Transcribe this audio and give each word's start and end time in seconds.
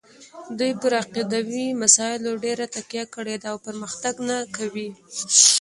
دوی 0.57 0.71
پر 0.81 0.91
عقیدوي 1.01 1.65
مسایلو 1.81 2.31
ډېره 2.43 2.65
تکیه 2.75 3.05
کړې 3.15 3.35
ده 3.41 3.47
او 3.51 3.57
پرمختګ 3.67 4.15
نه 4.29 4.37
کوي. 4.55 4.89